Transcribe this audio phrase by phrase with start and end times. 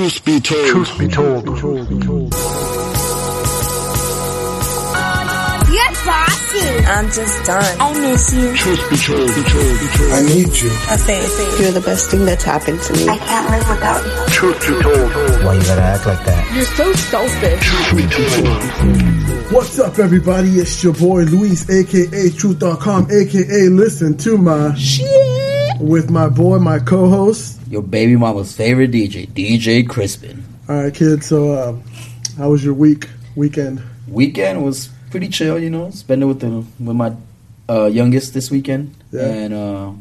[0.00, 0.66] Truth be told.
[0.66, 1.44] Truth be told.
[5.68, 6.68] You're bossy.
[6.88, 7.76] I'm just done.
[7.78, 8.56] I miss you.
[8.56, 9.28] Truth be told.
[9.28, 9.78] Be told.
[9.78, 10.12] Be told.
[10.12, 10.70] I need you.
[10.88, 11.60] I say it.
[11.60, 13.08] You're the best thing that's happened to me.
[13.10, 14.32] I can't live without you.
[14.32, 15.44] Truth be told.
[15.44, 16.54] Why you gotta act like that?
[16.54, 17.60] You're so selfish.
[17.62, 19.52] Truth be told.
[19.52, 20.60] What's up, everybody?
[20.60, 26.78] It's your boy Luis, aka Truth.com, aka Listen to My Shit, with my boy, my
[26.78, 27.59] co-host.
[27.70, 30.42] Your baby mama's favorite DJ, DJ Crispin.
[30.68, 31.26] All right, kids.
[31.26, 31.76] So, uh,
[32.36, 33.80] how was your week, weekend?
[34.08, 35.90] Weekend was pretty chill, you know.
[35.90, 36.50] Spend it with the
[36.82, 37.14] with my
[37.68, 39.22] uh, youngest this weekend Yeah.
[39.22, 39.92] and uh,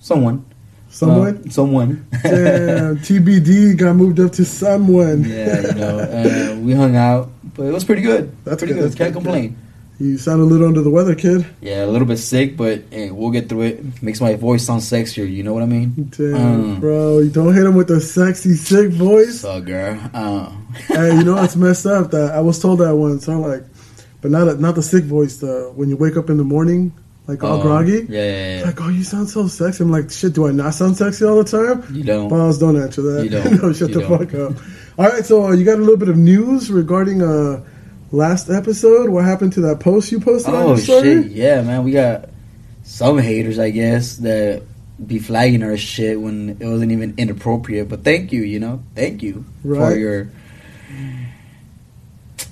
[0.00, 0.44] someone,
[0.90, 1.42] Someone?
[1.46, 2.06] Uh, someone.
[2.24, 5.22] Damn, TBD got moved up to someone.
[5.24, 5.98] yeah, you know.
[6.00, 8.32] Uh, we hung out, but it was pretty good.
[8.44, 8.98] That's pretty good, good.
[8.98, 9.56] Can't good, complain.
[10.00, 11.44] You sound a little under the weather, kid.
[11.60, 14.00] Yeah, a little bit sick, but hey, we'll get through it.
[14.02, 15.28] Makes my voice sound sexier.
[15.28, 16.12] You know what I mean?
[16.16, 17.18] Damn, Um, bro.
[17.18, 19.40] You don't hit him with the sexy, sick voice.
[19.40, 19.98] So, girl.
[20.14, 20.52] Uh,
[20.86, 22.12] hey, you know what's messed up?
[22.12, 23.28] That I was told that once.
[23.28, 23.64] I'm like,
[24.22, 25.38] but not not the sick voice.
[25.38, 26.92] The when you wake up in the morning,
[27.26, 28.06] like all oh, groggy.
[28.08, 28.64] Yeah, yeah, yeah.
[28.66, 29.82] Like, oh, you sound so sexy.
[29.82, 30.32] I'm like, shit.
[30.32, 31.82] Do I not sound sexy all the time?
[31.92, 32.28] You don't.
[32.28, 33.24] Balls, don't answer that.
[33.24, 33.62] You don't.
[33.62, 34.18] no, shut You the don't.
[34.30, 34.62] fuck up.
[34.96, 37.64] All right, so uh, you got a little bit of news regarding uh
[38.10, 39.10] last episode.
[39.10, 41.26] What happened to that post you posted on Oh shit!
[41.32, 42.28] Yeah, man, we got
[42.82, 44.62] some haters, I guess, that
[45.04, 47.88] be flagging our shit when it wasn't even inappropriate.
[47.88, 50.30] But thank you, you know, thank you for your.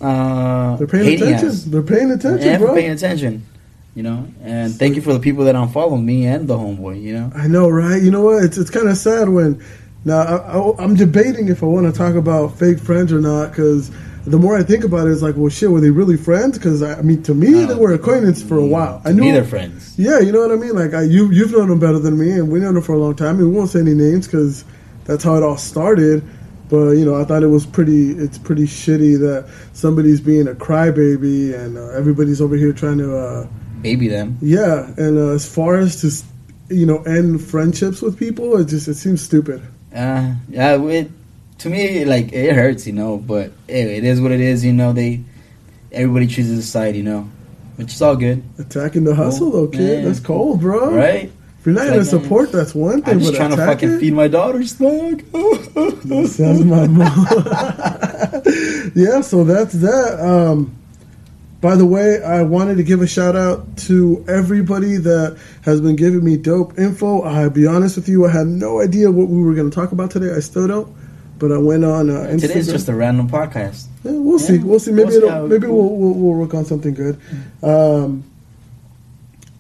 [0.01, 1.49] Uh, They're paying attention.
[1.49, 1.65] us.
[1.65, 2.75] They're paying attention, Yeah, bro.
[2.75, 3.47] paying attention.
[3.95, 7.01] You know, and thank you for the people that unfollow me and the homeboy.
[7.03, 8.01] You know, I know, right?
[8.03, 8.45] You know what?
[8.45, 9.65] It's it's kind of sad when
[10.05, 13.51] now I, I, I'm debating if I want to talk about fake friends or not
[13.53, 13.91] because
[14.27, 16.59] the more I think about it, it's like, well, shit, were they really friends?
[16.59, 17.67] Because I, I mean, to me, No.
[17.67, 19.01] they were acquaintances for a while.
[19.05, 19.95] I knew they're friends.
[19.99, 20.75] Yeah, you know what I mean.
[20.75, 22.99] Like I, you you've known them better than me, and we known them for a
[22.99, 23.39] long time.
[23.39, 24.65] And we won't say any names because
[25.05, 26.23] that's how it all started.
[26.69, 28.11] But you know, I thought it was pretty.
[28.13, 33.17] It's pretty shitty that somebody's being a crybaby and uh, everybody's over here trying to.
[33.17, 33.47] Uh,
[33.83, 34.37] Baby them.
[34.41, 38.89] yeah, and uh, as far as to, you know, end friendships with people, it just
[38.89, 39.63] it seems stupid.
[39.95, 41.11] Uh, yeah, it,
[41.59, 43.17] to me, like it hurts, you know.
[43.19, 44.93] But hey, it is what it is, you know.
[44.93, 45.23] They
[45.93, 47.29] everybody chooses a side, you know,
[47.77, 49.81] which is all good, Attacking the hustle, though, kid.
[49.81, 50.05] man.
[50.05, 50.95] That's cold, bro.
[50.95, 51.31] right?
[51.61, 53.15] If you're not gonna like, man, support, that's one thing.
[53.15, 53.99] I'm just trying to fucking it?
[54.01, 55.23] feed my daughter's dog.
[56.29, 57.27] Sounds my mom.
[58.95, 60.19] yeah, so that's that.
[60.21, 60.77] Um,
[61.61, 65.97] by the way, I wanted to give a shout out to everybody that has been
[65.97, 67.23] giving me dope info.
[67.23, 69.91] I'll be honest with you, I had no idea what we were going to talk
[69.91, 70.33] about today.
[70.35, 70.95] I still don't.
[71.39, 72.41] But I went on uh, Instagram.
[72.41, 73.87] Today's just a random podcast.
[74.05, 74.59] Yeah, we'll see.
[74.59, 74.93] We'll see.
[74.93, 77.21] Maybe we'll see it'll, how it maybe we'll, we'll we'll work on something good.
[77.63, 78.25] Um,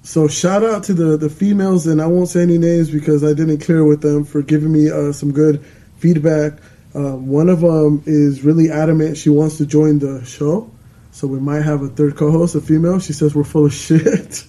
[0.02, 3.34] so shout out to the the females, and I won't say any names because I
[3.34, 5.64] didn't clear with them for giving me uh, some good
[5.98, 6.54] feedback.
[6.94, 10.70] Um, one of them is really adamant she wants to join the show,
[11.10, 13.00] so we might have a third co-host, a female.
[13.00, 14.44] She says we're full of shit,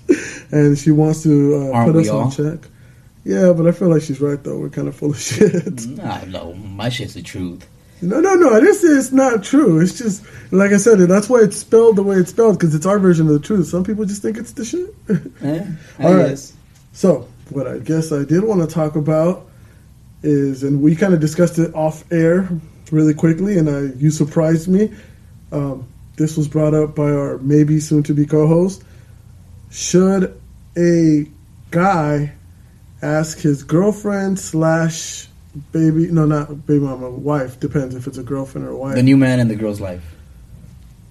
[0.51, 2.31] and she wants to uh, put us on all?
[2.31, 2.69] check.
[3.27, 4.57] Yeah, but I feel like she's right though.
[4.57, 5.85] We're kind of full of shit.
[5.88, 7.67] Nah, no, my shit's the truth.
[8.01, 8.53] No, no, no.
[8.53, 9.79] I didn't say it's not true.
[9.81, 10.23] It's just,
[10.53, 13.25] like I said, that's why it's spelled the way it's spelled because it's our version
[13.27, 13.67] of the truth.
[13.67, 14.95] Some people just think it's the shit.
[15.43, 15.65] Eh,
[15.99, 16.39] All right.
[16.93, 19.47] so, what I guess I did want to talk about
[20.23, 22.47] is, and we kind of discussed it off air
[22.91, 24.94] really quickly, and I you surprised me.
[25.51, 28.83] Um, this was brought up by our maybe soon to be co-host.
[29.69, 30.39] Should
[30.77, 31.25] a
[31.71, 32.33] guy
[33.02, 35.28] ask his girlfriend slash
[35.72, 38.96] baby no not baby mama wife depends if it's a girlfriend or a wife.
[38.96, 40.03] The new man in the girl's life,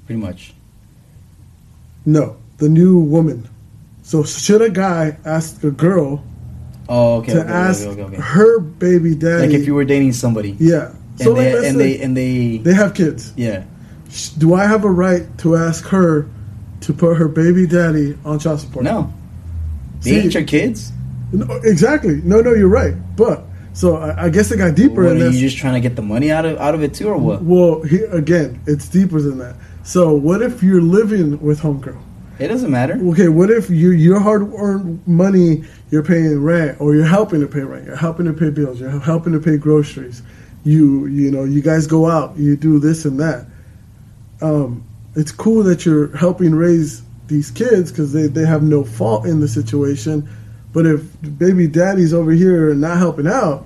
[0.07, 0.55] pretty much.
[2.05, 3.49] no the new woman.
[4.03, 6.25] So should a guy ask a girl
[6.89, 7.33] Oh, okay.
[7.33, 9.49] to okay, ask okay, okay, her baby daddy?
[9.49, 10.93] Like if you were dating somebody, yeah.
[11.19, 13.33] And so they and they and they, they have kids.
[13.37, 13.65] Yeah.
[14.39, 16.29] Do I have a right to ask her
[16.83, 18.85] to put her baby daddy on child support?
[18.85, 19.13] No,
[20.03, 20.93] they See- ain't your kids.
[21.33, 23.45] No, exactly no no you're right but
[23.77, 25.81] so I, I guess it got deeper What, in are this you just trying to
[25.81, 27.43] get the money out of out of it too, or what?
[27.43, 29.55] Well, he, again, it's deeper than that.
[29.85, 32.01] So, what if you're living with homegirl?
[32.39, 32.95] It doesn't matter.
[33.11, 37.47] Okay, what if you your hard earned money you're paying rent, or you're helping to
[37.47, 40.23] pay rent, you're helping to pay bills, you're helping to pay groceries.
[40.65, 43.47] You you know you guys go out, you do this and that.
[44.41, 44.87] Um,
[45.17, 49.41] it's cool that you're helping raise these kids because they, they have no fault in
[49.41, 50.27] the situation.
[50.77, 51.01] But if
[51.39, 53.65] baby daddy's over here not helping out,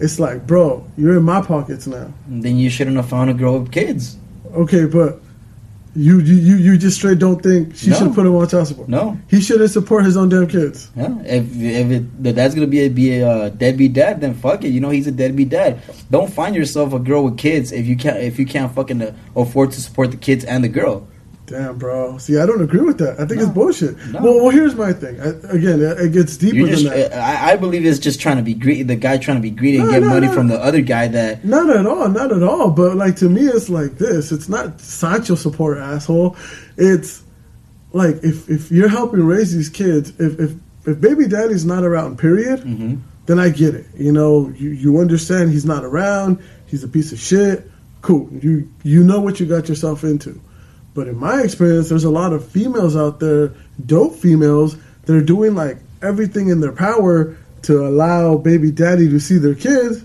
[0.00, 2.10] it's like, bro, you're in my pockets now.
[2.26, 4.16] Then you shouldn't have found a girl with kids.
[4.54, 5.20] Okay, but
[5.94, 7.96] You you you, just straight don't think she No.
[7.96, 8.88] should put him on child support.
[8.88, 9.18] No.
[9.28, 10.88] He shouldn't support his own damn kids.
[10.96, 14.32] Yeah, if if it, the dad's gonna be a, be a uh, deadbeat dad, then
[14.32, 14.70] fuck it.
[14.70, 15.80] You know he's a deadbeat dad.
[16.10, 19.12] Don't find yourself a girl with kids if you can't if you can't fucking uh,
[19.36, 21.06] afford to support the kids and the girl.
[21.48, 22.18] Damn, bro.
[22.18, 23.14] See, I don't agree with that.
[23.20, 23.46] I think No.
[23.46, 23.96] it's bullshit.
[24.12, 24.22] No.
[24.22, 25.20] Well, well, here's my thing.
[25.20, 27.12] I, again, it it gets deeper You than that.
[27.14, 28.82] I, I believe it's just trying to be greedy.
[28.82, 30.32] The guy trying to be greedy and get no, money no.
[30.34, 32.70] from the other guy that Not at all, not at all.
[32.70, 34.30] But like to me, it's like this.
[34.32, 36.36] It's not Sancho support, asshole.
[36.76, 37.22] It's
[37.92, 40.52] like if if you're helping raise these kids, if if
[40.86, 42.98] if baby daddy's not around, period, Mhm.
[43.26, 43.86] then I get it.
[43.96, 46.38] You know, you you understand he's not around.
[46.66, 47.70] He's a piece of shit.
[48.02, 48.28] Cool.
[48.42, 50.40] You you know what you got yourself into.
[50.98, 53.54] But in my experience, there's a lot of females out there,
[53.86, 59.20] dope females, that are doing like everything in their power to allow baby daddy to
[59.20, 60.04] see their kids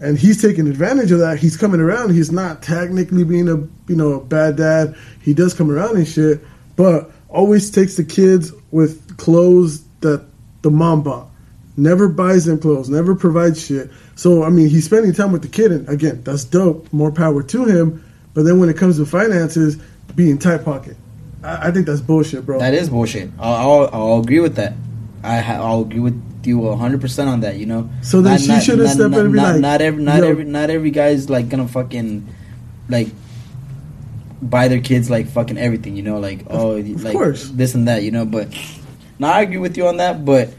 [0.00, 1.38] and he's taking advantage of that.
[1.38, 2.14] He's coming around.
[2.14, 3.56] He's not technically being a
[3.90, 4.96] you know a bad dad.
[5.22, 6.40] He does come around and shit,
[6.76, 10.24] but always takes the kids with clothes that
[10.62, 11.28] the mom bought.
[11.76, 12.88] Never buys them clothes.
[12.88, 13.90] Never provides shit.
[14.14, 16.92] So I mean, he's spending time with the kid, and again, that's dope.
[16.92, 18.04] More power to him.
[18.34, 19.78] But then when it comes to finances,
[20.14, 20.96] being tight pocket,
[21.42, 22.58] I, I think that's bullshit, bro.
[22.58, 23.30] that is bullshit.
[23.38, 24.74] I'll, I'll, I'll agree with that.
[25.22, 27.56] I ha- I'll agree with you hundred percent on that.
[27.56, 27.90] You know.
[28.02, 30.28] So then she should've stepped in and be not, like, not every not yo.
[30.28, 32.26] every not every guy's like gonna fucking
[32.88, 33.08] like
[34.40, 35.96] buy their kids like fucking everything.
[35.96, 37.48] You know, like oh of like course.
[37.50, 38.02] this and that.
[38.02, 38.48] You know, but
[39.18, 40.24] no, I agree with you on that.
[40.24, 40.50] But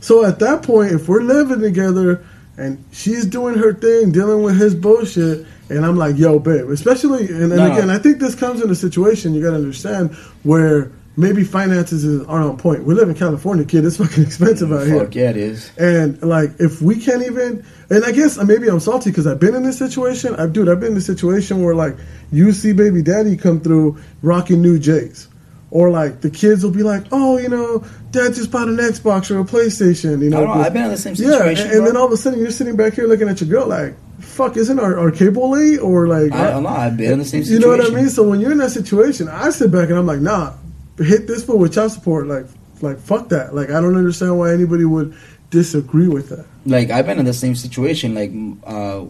[0.00, 2.24] So at that point, if we're living together
[2.56, 7.26] and she's doing her thing, dealing with his bullshit, and I'm like, yo, babe, especially,
[7.28, 7.72] and, and No.
[7.72, 12.04] again, I think this comes in a situation you got to understand where maybe finances
[12.26, 12.84] aren't on point.
[12.84, 13.84] We live in California, kid.
[13.84, 15.00] It's fucking expensive out here.
[15.00, 15.70] fuck yeah, it is.
[15.78, 19.38] And like, if we can't even, and I guess uh, maybe I'm salty because I've
[19.40, 20.34] been in this situation.
[20.36, 21.96] I, dude, I've been in this situation where like
[22.30, 25.28] you see baby daddy come through rocking new J's,
[25.70, 29.30] or like the kids will be like, oh, you know, dad just bought an Xbox
[29.30, 30.20] or a PlayStation.
[30.22, 30.64] You I know, don't know.
[30.64, 31.66] I've been in the same yeah, situation.
[31.68, 33.66] and, and then all of a sudden you're sitting back here looking at your girl
[33.66, 33.94] like,
[34.32, 36.32] fuck, isn't our, our cable late or like?
[36.32, 36.70] I don't know.
[36.70, 37.70] I've been in the same situation.
[37.70, 38.08] You know what I mean?
[38.08, 40.54] So when you're in that situation, I sit back and I'm like, nah,
[40.98, 42.26] hit this fool with child support.
[42.26, 42.46] Like,
[42.80, 43.54] like fuck that.
[43.54, 45.16] Like, I don't understand why anybody would
[45.50, 46.46] disagree with that.
[46.64, 48.14] like I've been in the same situation.
[48.14, 48.32] Like
[48.64, 49.06] uh,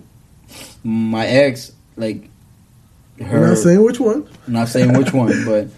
[0.82, 2.28] my ex, like
[3.20, 3.38] her.
[3.38, 4.28] I'm not saying which one.
[4.46, 5.68] not saying which one, but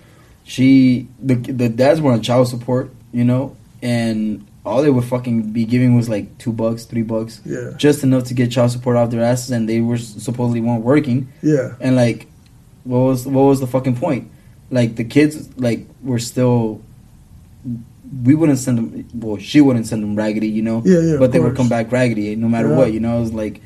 [0.44, 5.52] she the the dads were on child support, you know, and all they would fucking
[5.52, 7.72] be giving was like two bucks, three bucks, Yeah.
[7.76, 11.28] just enough to get child support off their asses, and they were supposedly weren't working,
[11.42, 11.74] Yeah.
[11.80, 12.26] and like,
[12.84, 14.30] what was what was the fucking point?
[14.70, 16.80] Like the kids, like were still.
[18.24, 19.08] We wouldn't send them.
[19.14, 20.82] Well, she wouldn't send them raggedy, you know.
[20.84, 22.76] Yeah, yeah, But they would come back raggedy, no matter Yeah.
[22.76, 23.16] what, you know.
[23.16, 23.60] It was like,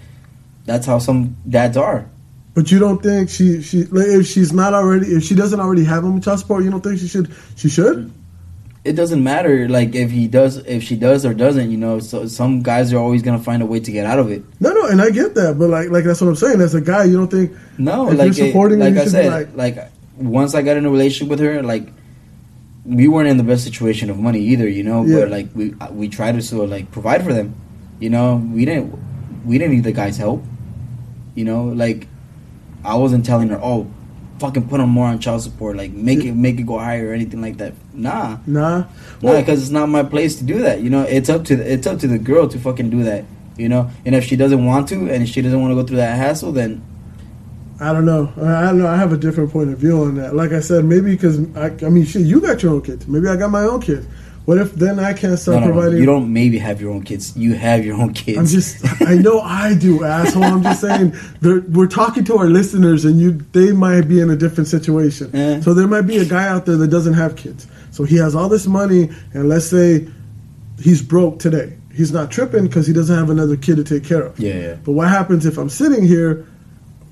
[0.64, 2.06] that's how some dads are.
[2.54, 5.84] But you don't think she she like, if she's not already if she doesn't already
[5.84, 8.10] have him with child support, you don't think she should she should?
[8.84, 12.26] It doesn't matter like if he does if she does or doesn't you know so
[12.26, 14.86] some guys are always gonna find a way to get out of it No, no,
[14.86, 16.60] and I get that, but like like that's what I'm saying.
[16.60, 19.54] As a guy, you don't think no like you're it- supporting her, like i said
[19.56, 19.76] like,
[20.16, 21.88] once i got in a relationship with her like
[22.84, 25.20] we weren't in the best situation of money either you know Yeah.
[25.20, 27.54] but like we we tried to sort of like provide for them
[28.00, 28.94] you know we didn't
[29.44, 30.42] we didn't need the guy's help
[31.34, 32.08] you know like
[32.84, 33.86] i wasn't telling her oh
[34.38, 37.12] fucking put them more on child support like make it make it go higher or
[37.12, 38.84] anything like that nah nah.
[39.20, 40.80] Well, because it's not my place to do that.
[40.80, 43.24] You know, it's up to the, it's up to the girl to fucking do that.
[43.56, 45.84] You know, and if she doesn't want to, and if she doesn't want to go
[45.84, 46.84] through that hassle, then
[47.80, 48.32] I don't know.
[48.36, 48.86] I I don't know.
[48.86, 50.36] I have a different point of view on that.
[50.36, 53.08] Like I said, maybe because I, I mean, shit, you got your own kids.
[53.08, 54.06] Maybe I got my own kids.
[54.48, 55.98] What if then I can't start no, no, providing?
[55.98, 57.36] you don't maybe have your own kids.
[57.36, 58.38] You have your own kids.
[58.38, 59.02] I'm just.
[59.02, 60.42] I know I do, asshole.
[60.42, 61.14] I'm just saying.
[61.42, 65.36] We're talking to our listeners, and you, they might be in a different situation.
[65.36, 65.60] Eh.
[65.60, 67.66] So there might be a guy out there that doesn't have kids.
[67.90, 70.08] So he has all this money, and let's say
[70.80, 71.76] he's broke today.
[71.94, 74.40] He's not tripping because he doesn't have another kid to take care of.
[74.40, 74.74] Yeah, yeah.
[74.76, 76.46] But what happens if I'm sitting here?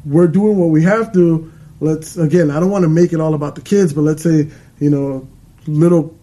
[0.07, 1.52] We're doing what we have to.
[1.81, 2.50] Let's again.
[2.50, 4.49] I don't want to make it all about the kids, but let's say
[4.81, 5.28] you know,
[5.66, 6.16] little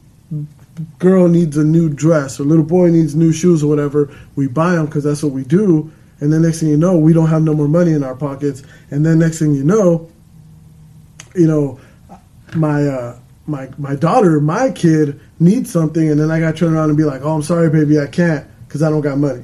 [1.00, 4.15] girl needs a new dress or little boy needs new shoes or whatever.
[4.36, 5.92] We buy them because that's what we do.
[6.20, 8.63] And then next thing you know, we don't have no more money in our pockets.
[8.92, 10.10] And then next thing you know,
[11.36, 11.80] you know,
[12.56, 16.74] my uh, my my daughter, my kid needs something, and then I got to turn
[16.74, 19.44] around and be like, "Oh, I'm sorry, baby, I can't because I don't got money."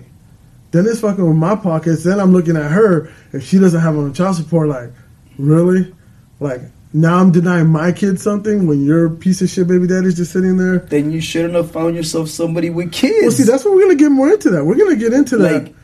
[0.71, 2.03] Then it's fucking with my pockets.
[2.03, 4.69] Then I'm looking at her if she doesn't have on child support.
[4.69, 4.91] Like,
[5.37, 5.93] really?
[6.39, 10.31] Like now I'm denying my kid something when your piece of shit baby daddy's just
[10.31, 10.79] sitting there.
[10.79, 13.21] then you shouldn't have found yourself somebody with kids.
[13.21, 14.49] Well, see, that's what we're gonna get more into.
[14.49, 15.63] That we're gonna get into that.
[15.63, 15.75] like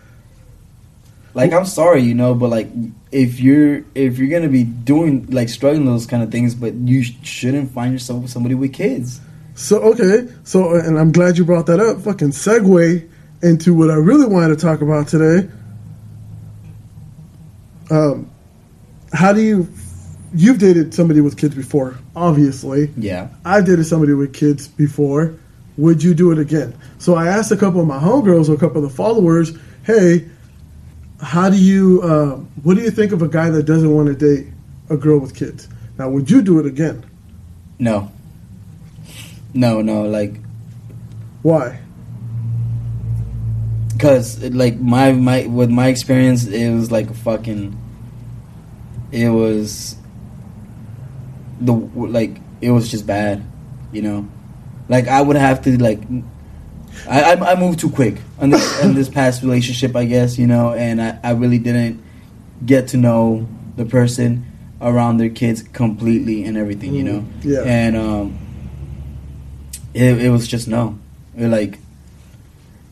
[1.36, 2.70] like I'm sorry, you know, but like
[3.12, 7.04] if you're if you're gonna be doing like struggling those kind of things, but you
[7.04, 9.20] shouldn't find yourself with somebody with kids.
[9.54, 12.00] So okay, so and I'm glad you brought that up.
[12.02, 13.10] Fucking segue
[13.44, 15.50] into what I really wanted to talk about today.
[17.92, 18.32] Um,
[19.14, 19.68] how do you?
[20.36, 22.92] You've dated somebody with kids before, obviously.
[22.98, 25.34] Yeah, I've dated somebody with kids before.
[25.78, 26.74] Would you do it again?
[27.00, 29.52] So I asked a couple of my homegirls or a couple of the followers,
[29.84, 30.26] hey,
[31.22, 34.14] how do you, uh, what do you think of a guy that doesn't want to
[34.16, 34.48] date
[34.90, 35.68] a girl with kids?
[35.98, 37.06] Now, would you do it again?
[37.78, 38.10] no,
[39.54, 40.40] no, no, like
[41.42, 41.80] Why?
[43.96, 47.78] because like my my with my experience, it was like a fucking.
[49.12, 49.96] It was.
[51.62, 53.44] The like it was just bad,
[53.92, 54.28] you know,
[54.90, 56.00] like I would have to like.
[57.10, 60.48] I I, I moved too quick on this on this past relationship, I guess, you
[60.48, 62.02] know, and I, I really didn't
[62.66, 64.46] get to know the person
[64.82, 67.20] around their kids completely and everything, you know.
[67.20, 67.62] Mm, yeah.
[67.66, 68.38] And um,
[69.94, 70.98] it it was just no,
[71.38, 71.80] It, like.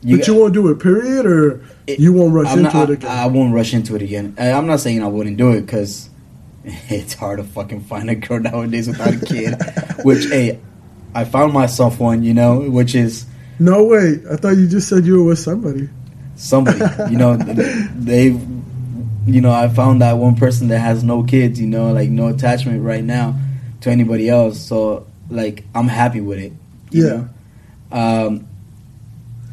[0.02, 2.92] but you won't do it, period, or It- you won't rush I'm into not- it
[2.94, 3.10] again?
[3.10, 4.34] I, I won't rush into it again.
[4.38, 6.08] I, I'm not saying I wouldn't do it because
[6.88, 9.54] it's hard to fucking find a girl nowadays without a kid.
[10.04, 10.60] which, hey,
[11.14, 13.26] I found myself one, you know, which is
[13.58, 14.20] no, way.
[14.30, 15.88] I thought you just said you were with somebody.
[16.34, 16.80] somebody.
[17.10, 17.36] you know,
[17.94, 18.26] they,
[19.26, 21.60] you know, I found that one person that has no kids.
[21.60, 23.38] You know, like no attachment right now
[23.82, 24.60] to anybody else.
[24.60, 26.52] So, like, I'm happy with it.
[26.90, 27.10] You Yeah.
[27.92, 28.26] Know?
[28.26, 28.48] Um,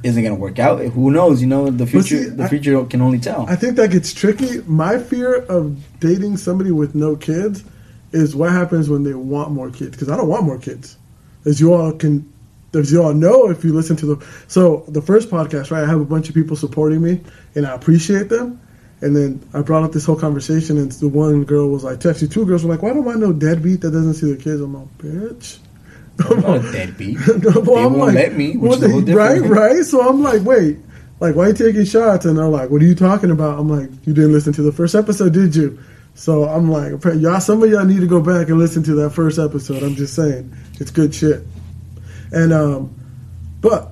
[0.04, 0.80] is it gonna work out?
[0.82, 1.42] Who knows?
[1.42, 2.24] You know, the future.
[2.24, 3.46] see, the I- future can only tell.
[3.48, 4.62] I think that gets tricky.
[4.66, 7.64] My fear of dating somebody with no kids
[8.12, 9.92] is what happens when they want more kids.
[9.92, 10.98] Because I don't want more kids,
[11.46, 12.32] as you all can,
[12.74, 14.26] as you all know, if you listen to the.
[14.48, 15.84] So the first podcast, right?
[15.84, 17.22] I have a bunch of people supporting me,
[17.56, 18.60] and I appreciate them.
[19.04, 22.32] And then I brought up this whole conversation, and the one girl was like, "Texted
[22.32, 24.74] two girls were like, why don't I know deadbeat that doesn't see the kids?" I'm
[24.76, 25.58] like, "Bitch."
[26.30, 27.18] I'm not a deadbeat.
[27.28, 29.84] No, well, They I'm won't like, let me, which is a whole they- right, right.
[29.84, 30.78] So I'm like, wait,
[31.20, 32.26] like, why you taking shots?
[32.26, 33.60] And they're like, what are you talking about?
[33.60, 35.80] I'm like, you didn't listen to the first episode, did you?
[36.14, 39.12] So I'm like, y'all, some of y'all need to go back and listen to that
[39.12, 39.82] first episode.
[39.82, 41.44] I'm just saying, it's good shit.
[42.32, 42.94] And um,
[43.62, 43.92] but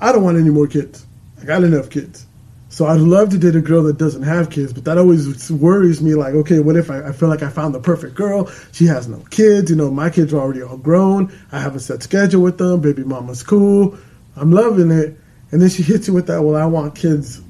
[0.00, 1.04] I don't want any more kids.
[1.40, 2.26] I got enough kids.
[2.72, 6.00] So I'd love to date a girl that doesn't have kids, but that always worries
[6.00, 6.14] me.
[6.14, 8.50] Like, okay, what if I, I feel like I found the perfect girl?
[8.72, 9.68] She has no kids.
[9.68, 11.30] You know, my kids are already all grown.
[11.52, 12.80] I have a set schedule with them.
[12.80, 13.98] Baby mama's cool.
[14.36, 15.18] I'm loving it.
[15.50, 16.40] And then she hits you with that.
[16.42, 17.42] Well, I want kids.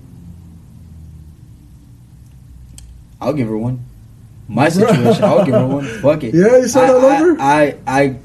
[3.20, 3.84] I'll give her one.
[4.48, 5.84] My situation, I'll give her one.
[6.02, 6.34] Fuck it.
[6.34, 7.40] Yeah, you said I, all over?
[7.40, 8.16] I, I, I,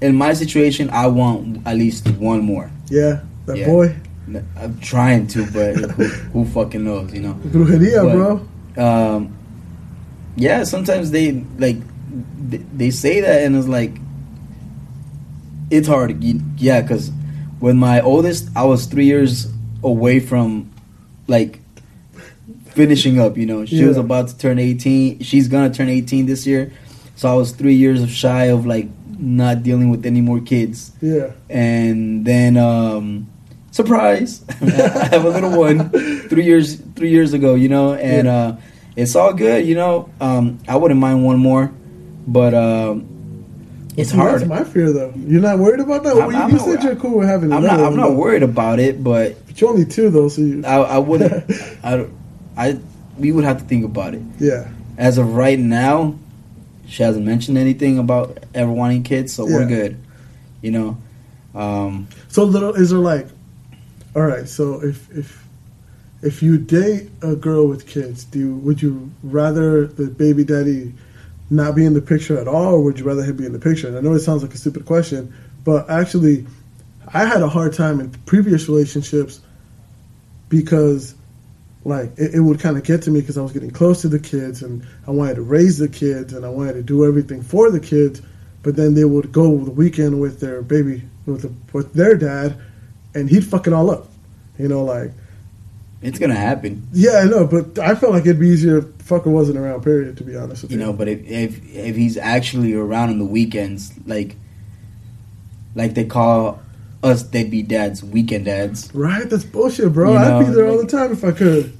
[0.00, 2.70] in my situation, I want at least one more.
[2.88, 3.66] Yeah, that Yeah.
[3.66, 3.96] boy.
[4.56, 7.34] I'm trying to, but who, who fucking knows, you know?
[7.34, 8.48] Brujeria, But- bro.
[9.16, 9.36] Um,
[10.36, 11.76] yeah, sometimes they like
[12.50, 13.92] th- they say that, and it's like
[15.70, 16.22] it's hard.
[16.58, 17.10] Yeah, because
[17.60, 19.48] when my oldest, I was three years
[19.82, 20.70] away from
[21.28, 21.60] like
[22.70, 23.36] finishing up.
[23.36, 25.20] You know, she was about to turn eighteen.
[25.20, 26.72] She's gonna turn eighteen this year,
[27.16, 31.30] so I was three years shy of like not dealing with any more kids Yeah.
[31.48, 33.28] and then um
[33.72, 35.90] surprise i have a little one
[36.28, 38.36] three years three years ago you know and Yeah.
[38.36, 38.56] uh
[38.96, 41.72] it's all good you know um i wouldn't mind one more
[42.26, 43.08] but um
[43.96, 45.12] it's See, hard That's my fear, though.
[45.14, 46.16] You're not worried about that?
[46.16, 48.14] I'm- you I'm you not said you're cool with having i'm not i'm not though.
[48.16, 50.62] worried about it but But you're only two, though, so you.
[50.64, 51.32] i i wouldn't
[51.84, 52.06] i
[52.56, 52.78] i
[53.18, 54.68] we would have to think about it yeah.
[54.96, 56.14] as of right now
[56.86, 59.96] she hasn't mentioned anything about ever wanting kids so we're good
[60.62, 60.96] you know
[61.54, 63.26] um So little is there like,
[64.14, 64.48] all right.
[64.48, 65.46] So if if
[66.22, 70.92] if you date a girl with kids, do you, would you rather the baby daddy
[71.50, 73.58] not be in the picture at all, or would you rather him be in the
[73.58, 73.88] picture?
[73.88, 76.46] And I know it sounds like a stupid question, but actually,
[77.12, 79.40] I had a hard time in previous relationships
[80.48, 81.14] because
[81.84, 84.08] like it, it would kind of get to me because I was getting close to
[84.08, 87.42] the kids and I wanted to raise the kids and I wanted to do everything
[87.42, 88.22] for the kids,
[88.62, 92.58] but then they would go the weekend with their baby with the, with their dad,
[93.14, 94.08] and he'd fuck it all up,
[94.58, 95.12] you know, like
[96.00, 99.26] it's gonna happen yeah, I know, but I felt like it'd be easier if fucker
[99.26, 99.82] wasn't around.
[99.82, 100.84] Period, to be honest with you you.
[100.84, 104.36] know but if, if if he's actually around on the weekends like
[105.74, 106.60] like they call
[107.02, 109.28] us deadbeat dads weekend dads right?
[109.30, 110.12] That's bullshit, bro.
[110.12, 111.76] You I'd be there all the time if I could.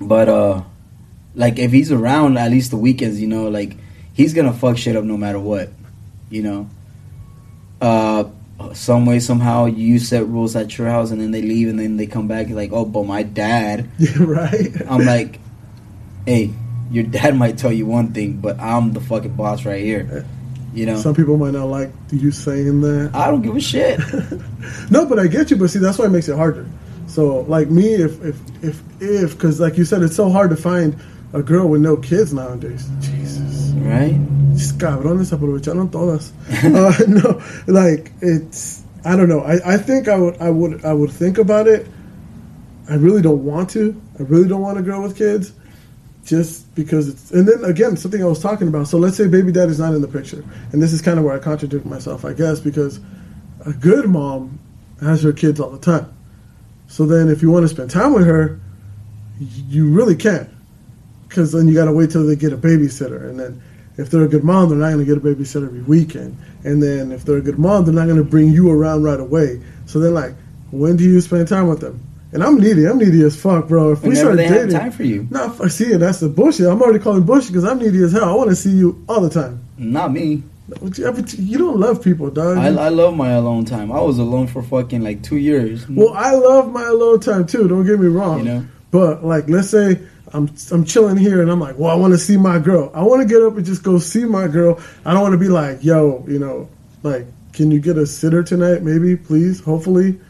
[0.00, 0.62] but uh
[1.34, 3.76] like if he's around at least the weekends you know like
[4.12, 5.70] he's gonna fuck shit up no matter what
[6.30, 6.68] you know
[7.80, 8.24] uh
[8.74, 11.96] some way somehow you set rules at your house and then they leave and then
[11.96, 14.70] they come back like oh but my dad Yeah, right.
[14.88, 15.38] i'm like
[16.26, 16.52] hey
[16.90, 20.28] your dad might tell you one thing but i'm the fucking boss right here uh,
[20.74, 23.10] you know Some people might not like you saying that.
[23.14, 24.00] i don't give a shit
[24.90, 25.56] No, but I get you.
[25.56, 26.66] But see, that's why it makes it harder.
[27.06, 30.56] So, like me, if if if if, because like you said, it's so hard to
[30.56, 30.96] find
[31.32, 32.86] a girl with no kids nowadays.
[33.00, 34.18] Jesus, right
[34.58, 36.32] These cabrones aprovecharon todas.
[36.64, 38.82] uh, no, like it's.
[39.04, 39.42] I don't know.
[39.42, 41.86] I, I think I would I would I would think about it.
[42.90, 43.94] I really don't want to.
[44.18, 45.52] I really don't want a girl with kids,
[46.24, 47.30] just because it's.
[47.30, 48.88] And then again, something I was talking about.
[48.88, 51.24] So let's say baby dad is not in the picture, and this is kind of
[51.24, 52.98] where I contradict myself, I guess, because
[53.64, 54.58] a good mom
[55.00, 56.12] has her kids all the time.
[56.88, 58.58] So then, if you want to spend time with her,
[59.38, 60.50] you really can't,
[61.28, 63.62] because then you got to wait till they get a babysitter, and then
[63.98, 66.82] if they're a good mom, they're not going to get a babysitter every weekend, and
[66.82, 69.60] then if they're a good mom, they're not going to bring you around right away.
[69.86, 70.34] So they're like,
[70.70, 72.02] when do you spend time with them?
[72.32, 72.86] And I'm needy.
[72.86, 73.92] I'm needy as fuck, bro.
[73.92, 76.28] If we whenever start they dating, have time for you no, f- see, that's the
[76.28, 76.66] bullshit.
[76.66, 78.24] I'm already calling bullshit because I'm needy as hell.
[78.24, 79.64] I want to see you all the time.
[79.78, 80.42] not me
[80.82, 82.58] you, you don't love people, dog.
[82.58, 86.12] I, I love my alone time i was alone for fucking like two years Well,
[86.14, 87.68] I love my alone time too.
[87.68, 88.40] Don't get me wrong.
[88.40, 90.00] you know But like, let's say
[90.32, 92.90] I'm I'm chilling here and I'm like, well, I want to see my girl.
[92.94, 94.80] I want to get up and just go see my girl.
[95.04, 96.68] I don't want to be like, yo, you know,
[97.02, 98.82] like, can you get a sitter tonight?
[98.82, 100.20] Maybe, please, hopefully.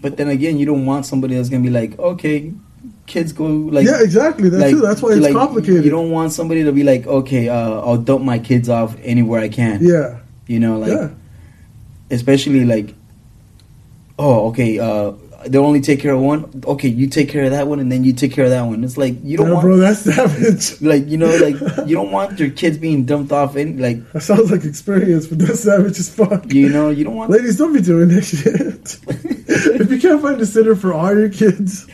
[0.00, 2.52] But then again, you don't want somebody that's gonna be like, okay,
[3.06, 3.86] kids go like.
[3.86, 4.48] yeah, exactly.
[4.48, 4.80] That's like, too.
[4.80, 5.84] That's why it's like, complicated.
[5.84, 9.40] You don't want somebody to be like, okay, uh, I'll dump my kids off anywhere
[9.40, 9.82] I can.
[9.82, 11.10] yeah, You know, like yeah,
[12.10, 12.94] especially like,
[14.18, 15.12] oh, okay, uh,
[15.46, 16.62] they'll only take care of one.
[16.66, 18.84] Okay, you take care of that one, and then you take care of that one.
[18.84, 19.76] It's like you don't yeah, want, bro.
[19.76, 20.82] That's savage.
[20.82, 21.54] like you know, like
[21.86, 25.38] you don't want your kids being dumped off in like That sounds like experience, but
[25.38, 26.52] that's savage as fuck.
[26.52, 27.30] you know, you don't want.
[27.30, 28.98] Ladies, don't be doing that shit.
[29.80, 31.86] if you can't find a sitter for all your kids,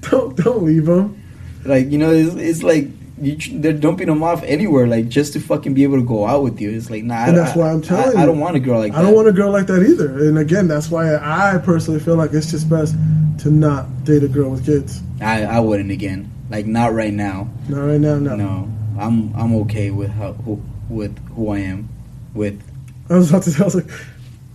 [0.00, 1.16] don't don't leave them.
[1.64, 2.86] Like you know, it's, it's like
[3.20, 6.42] you, they're dumping them off anywhere, like just to fucking be able to go out
[6.42, 6.70] with you.
[6.70, 8.26] It's like nah, And I- that's why I'm I- telling I, you.
[8.26, 8.98] don't want a girl like that.
[8.98, 10.28] I don't want a girl like that either.
[10.28, 12.94] And again, that's why I personally feel like it's just best
[13.40, 15.00] to not date a girl with kids.
[15.20, 16.30] I, I wouldn't again.
[16.50, 17.48] Like not right now.
[17.68, 18.36] Not right now, no.
[18.36, 21.88] No, I'm I'm okay with how who, with who I am,
[22.34, 22.60] with
[23.08, 23.90] I was about to say, I was like,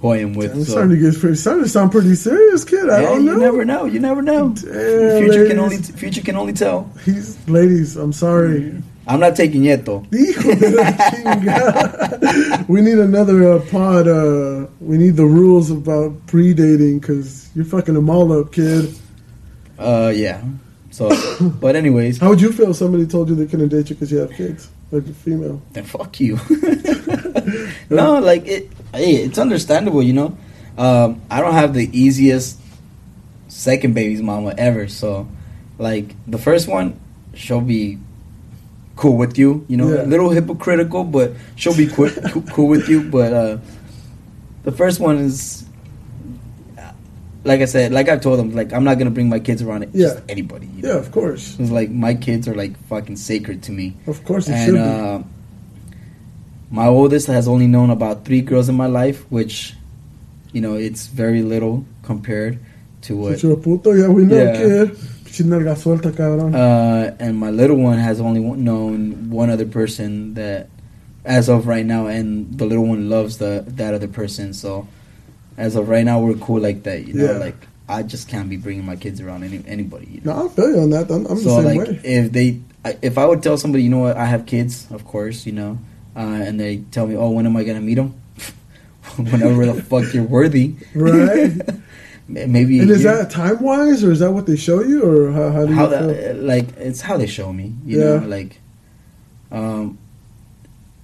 [0.01, 0.53] who I am with.
[0.53, 2.89] I'm so- starting to get pretty, starting to sound pretty serious, kid.
[2.89, 3.33] I Yeah, don't know.
[3.33, 3.85] you never know.
[3.85, 4.49] You never know.
[4.49, 6.89] Damn, future can only future can only tell.
[7.05, 7.95] He's ladies.
[7.97, 8.81] I'm sorry.
[9.07, 9.99] I'm not taking yet though.
[10.11, 12.67] Hijo de la chingada.
[12.67, 14.07] we need another uh, pod.
[14.07, 18.93] Uh, we need the rules about pre-dating because you're fucking them all up, kid.
[19.77, 20.41] Uh, yeah.
[20.89, 21.11] So,
[21.61, 24.11] but anyways, How would you feel if somebody told you they couldn't date you because
[24.11, 25.61] you have kids, like a female?
[25.73, 26.39] then fuck you.
[27.89, 28.71] no, like it.
[28.95, 30.37] Hey, it's understandable, you know.
[30.77, 32.59] Um, I don't have the easiest
[33.47, 35.27] second baby's mama ever, so
[35.77, 36.99] like the first one,
[37.33, 37.97] she'll be
[38.95, 39.65] cool with you.
[39.67, 40.03] You know, Yeah.
[40.03, 42.09] a little hypocritical, but she'll be cool,
[42.51, 43.03] cool with you.
[43.03, 43.57] But uh,
[44.63, 45.61] the first one is.
[47.43, 49.83] Like I said, like I told them, like I'm not gonna bring my kids around
[49.83, 50.07] it, Yeah.
[50.15, 50.65] just anybody.
[50.65, 53.95] You Yeah, of course, It's like my kids are like fucking sacred to me.
[54.07, 55.21] of course it should And uh,
[56.71, 59.73] my oldest has only known about three girls in my life, which,
[60.51, 62.59] you know, it's very little compared
[63.03, 63.39] to what.
[63.39, 64.57] Puto, yeah, we know, Yeah.
[64.57, 64.89] kid.
[65.25, 66.55] Pinche nalga suelta, cabrón.
[66.55, 70.69] Uh, and my little one has only known one other person that,
[71.23, 74.53] as of right now, and the little one loves the that other person.
[74.53, 74.87] So,
[75.57, 77.07] as of right now, we're cool like that.
[77.07, 77.37] You know, Yeah.
[77.37, 77.57] like
[77.89, 80.07] I just can't be bringing my kids around any anybody.
[80.15, 80.33] You know?
[80.35, 81.09] no, I feel you on that.
[81.11, 81.99] I'm, I'm so the same like way.
[82.03, 85.05] if they I- if i would tell somebody you know what i have kids of
[85.05, 85.79] course you know
[86.15, 88.13] uh, and they tell me oh when am i gonna meet him?"
[89.17, 91.51] whenever the fuck you're worthy Right.
[92.27, 95.31] maybe And is you- that time wise, or is that what they show you, or
[95.31, 96.07] how, how do you how feel?
[96.07, 98.19] that like it's how they show me you Yeah.
[98.19, 98.59] know like
[99.51, 99.97] um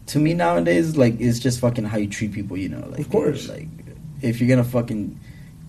[0.07, 3.09] to me nowadays like it's just fucking how you treat people you know like Of
[3.11, 3.47] course.
[3.47, 3.67] like
[4.21, 5.17] if you're gonna fucking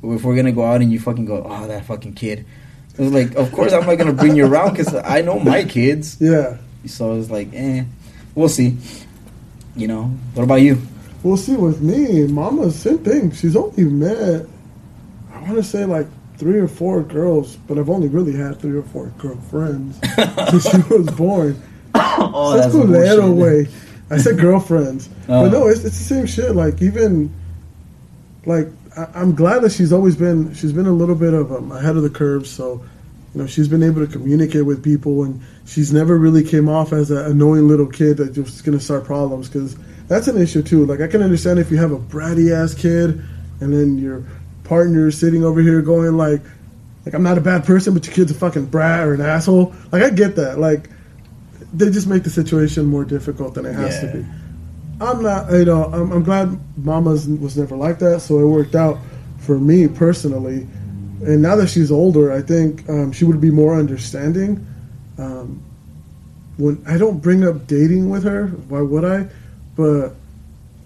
[0.02, 2.44] if we're gonna go out and you fucking go oh that fucking kid
[2.98, 6.16] it's like of course i'm not gonna bring you around because i know my kids
[6.20, 6.56] yeah.
[6.86, 7.84] So it's like, eh,
[8.34, 8.76] we'll see.
[9.76, 10.04] You know,
[10.34, 10.80] what about you?
[11.22, 12.26] We'll see with me.
[12.26, 13.30] Mama, same thing.
[13.32, 14.46] She's only met,
[15.32, 16.06] I want to say like
[16.36, 19.98] three or four girls, but I've only really had three or four girlfriends
[20.50, 21.60] since she was born.
[21.94, 23.68] oh, that's culero bullshit.
[23.68, 23.74] way.
[24.10, 25.42] I said girlfriends, Oh.
[25.48, 26.54] but no, it's, it's the same shit.
[26.54, 27.32] Like even,
[28.44, 31.72] like I, I'm glad that she's always been she's been a little bit of um,
[31.72, 32.46] ahead of the curve.
[32.46, 32.84] So,
[33.34, 36.92] you know, she's been able to communicate with people, and she's never really came off
[36.92, 39.48] as an annoying little kid that just gonna start problems.
[39.48, 39.76] Because
[40.08, 40.84] that's an issue too.
[40.84, 43.22] Like I can understand if you have a bratty ass kid,
[43.60, 44.24] and then your
[44.64, 46.42] partner is sitting over here going like,
[47.06, 49.74] like I'm not a bad person, but your kid's a fucking brat or an asshole.
[49.90, 50.58] Like I get that.
[50.58, 50.90] Like
[51.72, 54.24] they just make the situation more difficult than it has to be.
[55.00, 58.74] I'm not, you know, I'm, I'm glad Mama's was never like that, so it worked
[58.74, 58.98] out
[59.38, 60.68] for me personally.
[61.22, 64.66] And now that she's older, I think um, she would be more understanding.
[65.18, 65.62] Um,
[66.56, 69.28] when I don't bring up dating with her, why would I?
[69.76, 70.14] But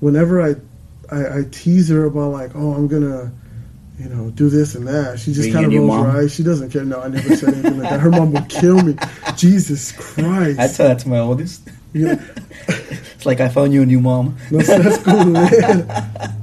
[0.00, 0.54] whenever I,
[1.10, 3.32] I, I tease her about like, oh, I'm gonna,
[3.98, 6.34] you know, do this and that, she just kind of rolls her eyes.
[6.34, 6.84] She doesn't care.
[6.84, 8.00] No, I never said anything like that.
[8.00, 8.96] Her mom would kill me.
[9.36, 10.60] Jesus Christ!
[10.60, 11.66] I tell that to my oldest.
[11.94, 12.18] Know,
[12.68, 14.36] It's like I found you a new mom.
[14.50, 16.42] that's, that's cool, man.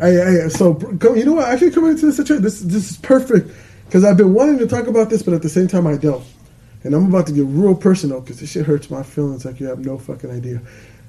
[0.00, 1.48] Hey, hey, so come, you know what?
[1.48, 3.50] Actually, coming into this situation, this this is perfect
[3.86, 6.24] because I've been wanting to talk about this, but at the same time, I don't.
[6.84, 9.66] And I'm about to get real personal because this shit hurts my feelings like you
[9.66, 10.60] have no fucking idea.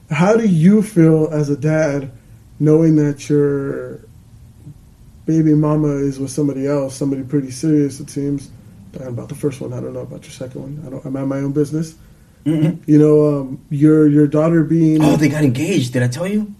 [0.09, 2.11] How do you feel as a dad
[2.59, 3.99] knowing that your
[5.27, 8.49] baby mama is with somebody else, somebody pretty serious, it seems?
[8.95, 10.83] About the first one, I don't know about your second one.
[10.85, 11.05] I don't.
[11.05, 11.93] I'm at my own business.
[12.45, 12.79] Mhm.
[12.87, 15.93] You know, um, your your daughter being Oh, they got engaged.
[15.93, 16.55] Did I tell you?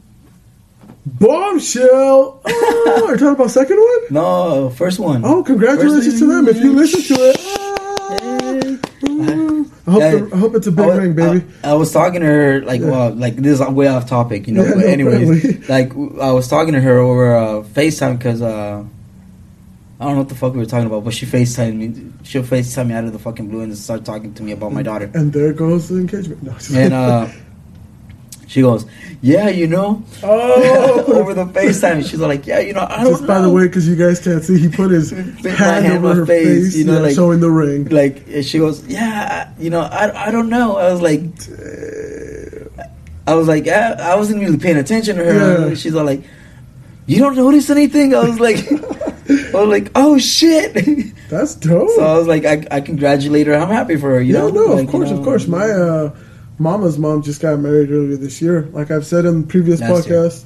[1.06, 2.42] Bombshell.
[2.46, 4.00] Oh, are you talking about second one?
[4.12, 5.24] No, first one.
[5.26, 6.48] Oh, congratulations to them!
[6.48, 8.80] If you listen to it,
[9.88, 11.46] I hope, Hey, the, I hope it's a big was- ring, baby.
[11.64, 12.88] I, I was talking to her like, Yeah.
[12.92, 14.64] well, like this is way off topic, you know.
[14.64, 18.84] Yeah, but no, anyways, like I was talking to her over uh, Facetime because uh,
[20.00, 22.12] I don't know what the fuck we were talking about, but she Facetimed me.
[22.24, 24.84] She'll Facetime me out of the fucking blue and start talking to me about my
[24.84, 25.10] daughter.
[25.14, 26.44] and there goes the engagement.
[26.44, 27.28] No, And uh,
[28.50, 28.86] she goes,
[29.22, 33.22] "Yeah, you know." oh, over the FaceTime, she's like, "Yeah, you know, I don't just
[33.22, 36.16] know." by the way, because you guys can't see, he put his hand hand over
[36.16, 37.86] her face, face, you know, yeah, like- showing the ring.
[37.90, 41.22] like she goes, "Yeah, you know, I, I don't know." I was like,
[43.28, 45.70] I was like, I, I wasn't really paying attention to her.
[45.70, 45.76] Yeah.
[45.76, 46.24] She's all like,
[47.06, 50.74] "You don't notice anything?" I was like, I was like, "Oh shit!"
[51.30, 51.92] That's dope.
[51.92, 53.54] so I was like, I, I congratulate her.
[53.54, 54.22] I'm happy for her.
[54.22, 55.46] You yeah, know, no, Like, of course, you know, of course.
[55.48, 56.16] My uh,
[56.60, 58.64] mama's mom just got married earlier this year.
[58.74, 60.18] Like I've said in previous Last year.
[60.20, 60.46] podcasts.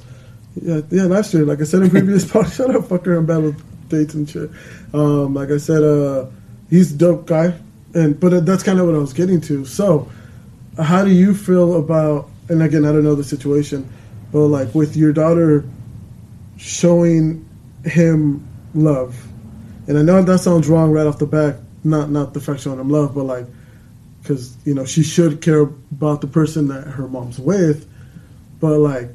[0.62, 1.44] Yeah, yeah, last year.
[1.44, 2.56] Like I said in previous podcasts.
[2.56, 3.18] Shut up, fucker.
[3.18, 4.50] I'm bad with dates and shit.
[4.92, 6.26] Um, like I said, uh,
[6.70, 7.58] he's a dope guy,
[7.94, 9.64] and but that's kind of what I was getting to.
[9.64, 10.08] So,
[10.78, 12.30] how do you feel about?
[12.48, 13.88] And again, I don't know the situation,
[14.32, 15.64] but like with your daughter
[16.56, 17.48] showing
[17.84, 19.26] him love,
[19.88, 21.56] and I know that sounds wrong right off the bat.
[21.82, 23.46] Not not the fact showing him love, but like
[24.24, 27.86] because you know she should care about the person that her mom's with.
[28.58, 29.10] But like,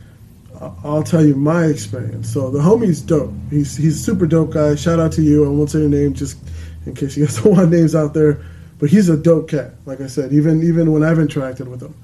[0.84, 2.32] I'll tell you my experience.
[2.32, 3.34] So the homie's dope.
[3.50, 4.76] He's he's super dope guy.
[4.76, 5.46] Shout out to you.
[5.46, 6.38] I won't say your name just
[6.86, 8.46] in case you guys don't want names out there.
[8.78, 9.74] But he's a dope cat.
[9.86, 11.96] Like I said, even even when I've interacted with him.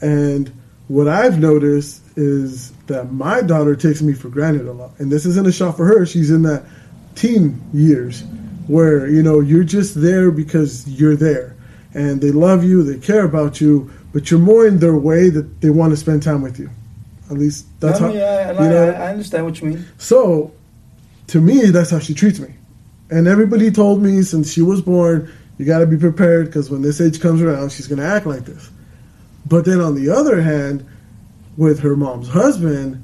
[0.00, 0.50] And
[0.88, 4.98] what I've noticed is that my daughter takes me for granted a lot.
[4.98, 6.06] And this isn't a shot for her.
[6.06, 6.64] She's in that
[7.14, 8.22] teen years
[8.68, 11.54] where, you know, you're just there because you're there.
[11.94, 15.60] And they love you, they care about you, but you're more in their way that
[15.60, 16.70] they want to spend time with you.
[17.30, 18.90] At least that's Oh, how yeah, you know.
[18.90, 19.84] I, I understand what you mean.
[19.98, 20.52] So,
[21.28, 22.54] to me, that's how she treats me.
[23.10, 26.82] And everybody told me since she was born, you got to be prepared because when
[26.82, 28.70] this age comes around, she's going to act like this.
[29.46, 30.86] But then on the other hand,
[31.56, 33.02] with her mom's husband,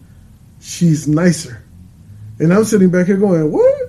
[0.60, 1.62] she's nicer.
[2.38, 3.83] And I'm sitting back here going, what?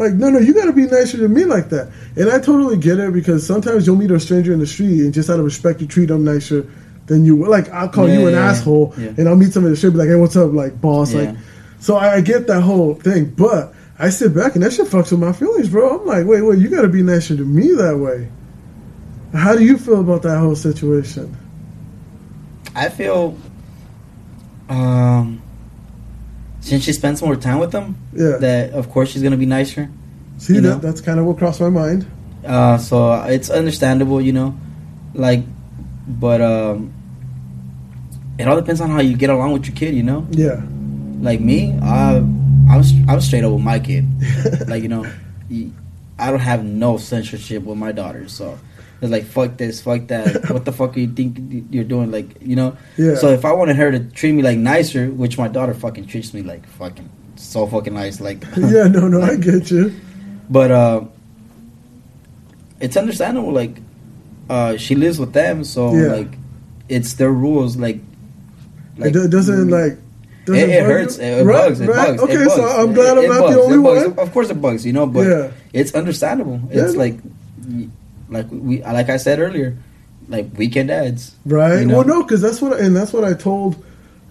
[0.00, 1.92] Like, no, no, you got to be nicer to me like that.
[2.16, 5.12] And I totally get it because sometimes you'll meet a stranger in the street and
[5.12, 6.66] just out of respect, you treat them nicer
[7.04, 7.50] than you would.
[7.50, 9.08] Like, I'll call Yeah, you an yeah, asshole Yeah.
[9.18, 11.12] and I'll meet somebody in the street, be like, hey, what's up, like, boss?
[11.12, 11.36] Like,
[11.80, 15.10] so I, I get that whole thing, but I sit back and that shit fucks
[15.10, 16.00] with my feelings, bro.
[16.00, 18.28] I'm like, wait, wait, you got to be nicer to me that way.
[19.34, 21.36] How do you feel about that whole situation?
[22.74, 23.36] I feel,
[24.70, 25.42] um,
[26.60, 28.36] since she spends more time with them, Yeah.
[28.38, 29.88] that of course she's gonna be nicer.
[30.38, 30.70] See, know?
[30.70, 32.06] that, that's kind of what crossed my mind.
[32.44, 34.56] Uh, so it's understandable, you know,
[35.14, 35.44] like,
[36.08, 36.92] but um,
[38.38, 40.26] it all depends on how you get along with your kid, you know.
[40.30, 40.62] Yeah.
[41.20, 44.06] Like me, I, I'm I'm straight up with my kid.
[44.68, 45.04] like you know,
[46.18, 48.58] I don't have no censorship with my daughter, so.
[49.02, 50.50] It's like fuck this, fuck that.
[50.50, 51.38] what the fuck do you think
[51.70, 52.10] you're doing?
[52.10, 52.76] Like you know.
[52.98, 53.14] Yeah.
[53.16, 56.34] So if I wanted her to treat me like nicer, which my daughter fucking treats
[56.34, 59.94] me like fucking so fucking nice, like yeah, no, no, I get you.
[60.50, 61.04] but uh,
[62.80, 63.52] it's understandable.
[63.52, 63.78] Like,
[64.48, 66.12] uh, she lives with them, so Yeah.
[66.12, 66.32] like,
[66.88, 67.76] it's their rules.
[67.76, 68.00] Like,
[68.98, 69.96] it doesn't like.
[70.48, 71.18] It, it hurts.
[71.18, 71.24] you?
[71.24, 71.80] It, Right, bugs.
[71.80, 72.22] It bugs.
[72.22, 72.54] Okay, it bugs.
[72.54, 73.54] so I'm glad I'm not bugs.
[73.54, 74.18] the only one.
[74.18, 74.84] Of course, it bugs.
[74.84, 75.52] You know, but Yeah.
[75.72, 76.60] it's understandable.
[76.70, 76.98] It's no.
[76.98, 77.16] like,
[78.30, 79.76] like we, like I said earlier,
[80.28, 81.34] like weekend ads.
[81.44, 81.80] Right.
[81.80, 81.98] You know?
[81.98, 83.84] Well, no, because that's what, and that's what I told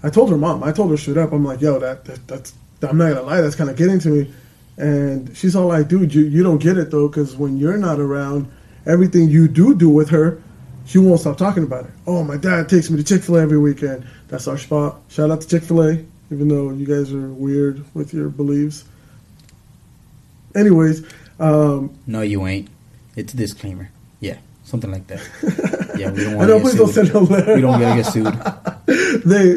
[0.04, 0.64] I told her mom.
[0.64, 1.32] I told her straight up.
[1.32, 2.54] I'm like, yo, that, that that's.
[2.82, 3.42] I'm not gonna lie.
[3.42, 4.34] That's kind of getting to me.
[4.78, 8.00] And she's all like, dude, you you don't get it though, because when you're not
[8.00, 8.50] around,
[8.86, 10.42] everything you do do with her,
[10.86, 11.92] she won't stop talking about it.
[12.08, 14.08] Oh, my dad takes me to Chick Fil A every weekend.
[14.30, 15.02] That's our spot.
[15.10, 18.86] Shout out to Chick Fil A, even though you guys are weird with your beliefs.
[20.56, 21.06] Anyways,
[21.40, 22.70] um, No, you ain't.
[23.20, 23.90] It's a disclaimer.
[24.22, 25.22] Yeah, something like that.
[26.00, 27.08] Yeah, we don't want to get don't sued.
[27.08, 27.56] send a letter.
[27.56, 29.26] We don't want to get sued.
[29.26, 29.56] they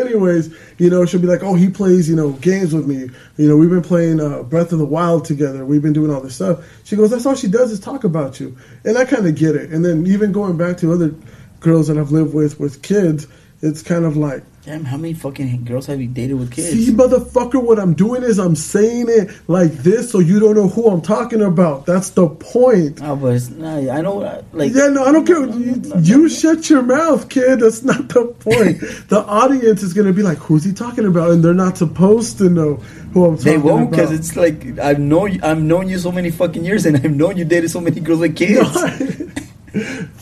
[0.00, 3.48] anyways you know she'll be like oh he plays you know games with me you
[3.48, 6.34] know we've been playing uh, breath of the wild together we've been doing all this
[6.34, 9.34] stuff she goes that's all she does is talk about you and i kind of
[9.36, 11.14] get it and then even going back to other
[11.60, 13.26] girls that i've lived with with kids
[13.62, 16.70] it's kind of like Damn, how many fucking girls have you dated with kids?
[16.70, 20.68] see motherfucker what i'm doing is i'm saying it like this so you don't know
[20.68, 24.22] who i'm talking about that's the point Oh, but it's, nah, I know.
[24.22, 25.44] uh, Like, yeah, no, I don't care.
[25.46, 27.60] You, you shut your mouth, kid.
[27.60, 28.80] That's not the point.
[29.08, 32.38] the audience is going to be like, "Who's he talking about?" And they're not supposed
[32.38, 32.76] to know
[33.12, 33.90] who I'm talking They won't about.
[33.90, 37.36] because it's like I've known I've known you so many fucking years, and I've known
[37.36, 38.70] you dated so many girls with kids.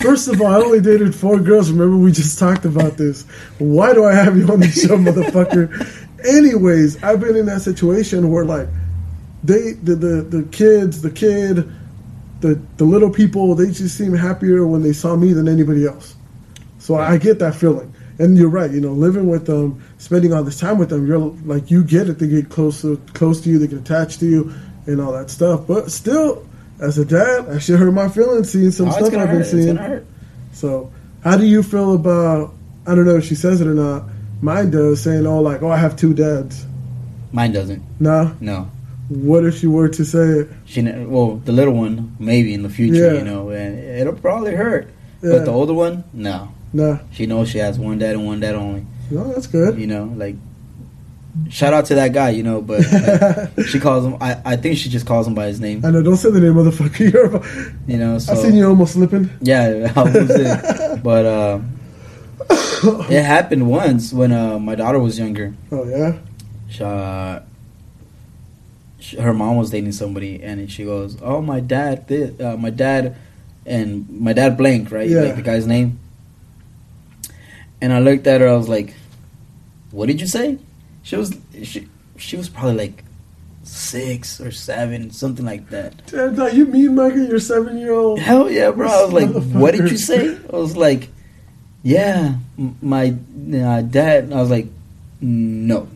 [0.02, 1.70] First of all, I only dated four girls.
[1.70, 3.22] Remember, we just talked about this.
[3.58, 5.70] Why do I have you on the show, motherfucker?
[6.26, 8.68] Anyways, I've been in that situation where like
[9.44, 11.72] they, the the, the kids, the kid,
[12.40, 16.16] the the little people, they just seem happier when they saw me than anybody else.
[16.78, 17.94] So I get that feeling.
[18.18, 18.70] And you're right.
[18.70, 22.08] You know, living with them, spending all this time with them, you're like you get
[22.08, 22.18] it.
[22.18, 23.58] They get closer, close to you.
[23.58, 24.52] They get attached to you,
[24.86, 25.66] and all that stuff.
[25.66, 26.46] But still,
[26.82, 29.40] as a dad, I should hurt my feelings seeing some Oh, stuff I've been hurt.
[29.40, 29.66] It's seeing.
[29.76, 30.06] gonna hurt.
[30.52, 30.90] So,
[31.24, 32.52] how do you feel about?
[32.86, 34.04] I don't know if she says it or not.
[34.40, 36.66] Mine does, saying, "Oh, like, oh, I have two dads."
[37.32, 37.82] Mine doesn't.
[38.00, 38.32] Nah.
[38.40, 38.68] No,
[39.08, 40.48] What if she were to say it?
[40.64, 40.82] she.
[40.82, 43.18] ne- Well, the little one maybe in the future, Yeah.
[43.20, 44.88] you know, and it'll probably hurt.
[45.22, 45.30] Yeah.
[45.38, 46.48] But the older one, no.
[46.72, 46.98] Nah.
[47.12, 48.84] She knows she has one dad and one dad only.
[49.10, 49.78] No, that's good.
[49.78, 50.36] You know, like
[51.48, 52.80] shout out to that guy, you know, but
[53.56, 54.16] like, she calls him.
[54.20, 55.84] I, I think she just calls him by his name.
[55.84, 56.02] I know.
[56.02, 56.98] Don't say the name, motherfucker.
[57.12, 57.44] You're about,
[57.86, 59.30] You know, so I seen you almost slipping.
[59.40, 61.02] Yeah, I was it.
[61.02, 61.60] But uh,
[63.10, 65.54] it happened once when uh, my daughter was younger.
[65.70, 66.18] Oh yeah.
[66.68, 67.40] She, uh,
[68.98, 72.70] she, her mom was dating somebody, and she goes, "Oh, my dad, thi- uh, my
[72.70, 73.16] dad,
[73.66, 75.08] and my dad blank, right?
[75.08, 75.20] Yeah.
[75.22, 75.98] Like the guy's name."
[77.80, 78.48] And I looked at her.
[78.48, 78.94] I was like,
[79.90, 80.58] "What did you say?"
[81.02, 83.04] She was she she was probably like
[83.64, 86.06] six or seven, something like that.
[86.06, 87.24] Damn, you mean Micah?
[87.24, 88.18] Your seven year old.
[88.18, 88.88] Hell yeah, bro!
[88.88, 91.08] I was like, "What did you say?" I was like,
[91.82, 93.14] "Yeah, my
[93.54, 94.66] uh, dad." I was like,
[95.20, 95.88] "No."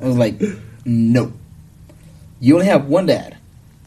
[0.00, 0.40] I was like,
[0.84, 1.32] "No."
[2.40, 3.36] You only have one dad.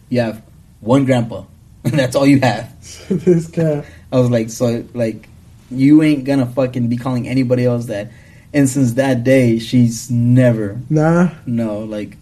[0.09, 0.43] You have
[0.81, 1.45] one grandpa,
[1.83, 2.73] and that's all you have.
[3.09, 3.85] this cat.
[4.11, 5.27] I was like, "So, like,
[5.69, 8.11] you ain't gonna fucking be calling anybody else that."
[8.53, 11.29] And since that day, she's never Nah.
[11.45, 12.17] no like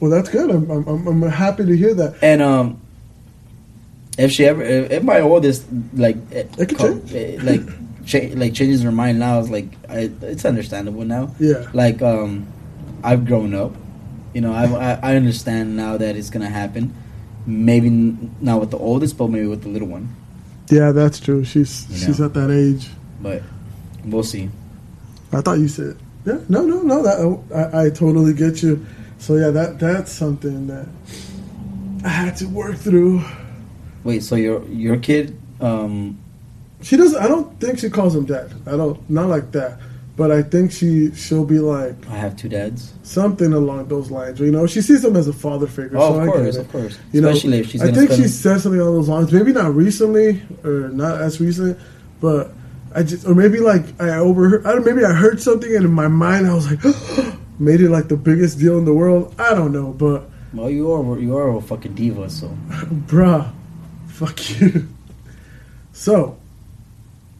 [0.00, 0.50] Well, that's good.
[0.50, 2.16] I'm, I'm, I'm- happy to hear that.
[2.22, 2.80] And um,
[4.18, 7.14] if she ever, if, if my oldest like, eh, It co- change.
[7.14, 7.60] eh, like,
[8.06, 11.34] cha- like changes her mind now, it's like I, it's understandable now.
[11.38, 11.66] Yeah.
[11.72, 12.46] Like um,
[13.02, 13.74] I've grown up,
[14.32, 14.52] you know.
[14.52, 16.94] I've, I I understand now that it's gonna happen.
[17.46, 17.90] Maybe
[18.40, 20.08] not with the oldest, but maybe with the little one.
[20.70, 21.44] Yeah, that's true.
[21.44, 22.88] She's You she's at that age.
[23.20, 23.42] But
[24.04, 24.48] we'll see.
[25.34, 25.96] I thought you said.
[26.24, 26.38] Yeah.
[26.48, 27.02] No, no, no.
[27.02, 28.84] That I, I totally get you.
[29.18, 30.86] So yeah, that that's something that
[32.04, 33.22] I had to work through.
[34.04, 35.38] Wait, so your your kid?
[35.60, 36.18] Um,
[36.82, 37.20] She doesn't.
[37.20, 38.52] I don't think she calls him dad.
[38.66, 38.98] I don't.
[39.08, 39.78] Not like that.
[40.16, 42.92] But I think she she'll be like I have two dads.
[43.02, 44.38] something along those lines.
[44.38, 45.98] You know, she sees him as a father figure.
[45.98, 46.98] Oh, so of course, of course.
[47.12, 49.32] You know, Especially if she's I think spend- she said something along those lines.
[49.32, 51.76] Maybe not recently or not as recent,
[52.20, 52.52] but
[52.94, 54.66] I just or maybe like I overheard.
[54.66, 56.80] I don't, maybe I heard something and in my mind I was like,
[57.58, 59.34] made it like the biggest deal in the world.
[59.38, 62.48] I don't know, but Well, you are you are a fucking diva, so
[63.10, 63.52] bruh,
[64.06, 64.88] fuck you.
[65.92, 66.36] So,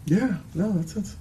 [0.07, 1.17] yeah, no, that's that's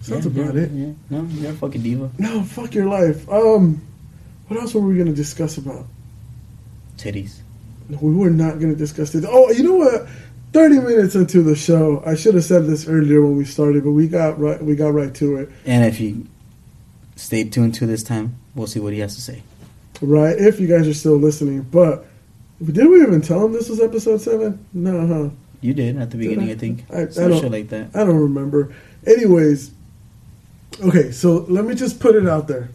[0.00, 0.70] sounds Yeah, about yeah, it.
[0.72, 0.92] Yeah.
[1.10, 2.10] No, you're a fucking diva.
[2.18, 3.28] No, fuck your life.
[3.28, 3.80] Um,
[4.48, 5.86] what else were we gonna discuss about?
[6.96, 7.38] Titties.
[7.88, 9.24] No, we were not to discuss this.
[9.28, 10.06] Oh, you know what?
[10.52, 13.92] Thirty minutes into the show, I should have said this earlier when we started, but
[13.92, 14.62] we got right.
[14.62, 15.50] We got right to it.
[15.64, 16.26] And if you
[17.16, 19.42] stay tuned to this time, we'll see what he has to say.
[20.02, 21.62] Right, if you guys are still listening.
[21.62, 22.04] But
[22.62, 24.64] did we even tell him this was episode seven?
[24.74, 25.30] No, huh?
[25.62, 26.52] You did at the beginning, I?
[26.52, 26.84] I think.
[26.92, 27.90] I- I don't- like that.
[27.94, 28.74] I don't remember.
[29.06, 29.70] Anyways,
[30.84, 32.68] okay, so let me just put it out there.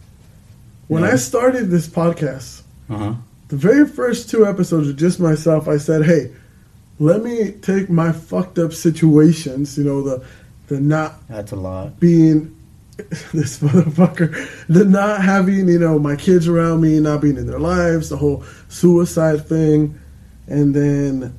[0.88, 1.10] When Yeah.
[1.10, 3.14] I started this podcast, Uh huh.
[3.48, 5.68] the very first two episodes were just myself.
[5.68, 6.30] I said, "Hey,
[6.98, 9.78] let me take my fucked up situations.
[9.78, 10.24] You know, the
[10.68, 11.98] the not That's a lot.
[12.00, 12.54] being
[13.32, 17.60] this motherfucker, the not having you know my kids around me, not being in their
[17.60, 19.98] lives, the whole suicide thing,
[20.46, 21.38] and then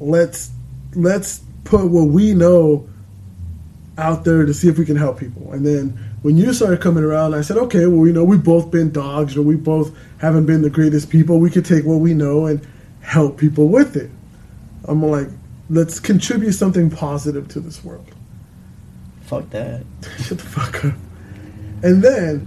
[0.00, 0.50] let's
[0.94, 2.88] let's put what we know
[3.96, 5.52] out there to see if we can help people.
[5.52, 5.90] And then
[6.22, 9.36] when you started coming around, I said, okay, well, you know, we've both been dogs,
[9.36, 11.40] or we both haven't been the greatest people.
[11.40, 12.66] We could take what we know and
[13.00, 14.10] help people with it.
[14.88, 15.28] I'm like,
[15.70, 18.06] let's contribute something positive to this world.
[19.22, 19.84] Fuck that.
[20.20, 20.94] Shut the fuck up.
[21.82, 22.46] And then